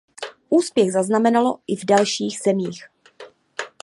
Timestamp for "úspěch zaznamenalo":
0.49-1.57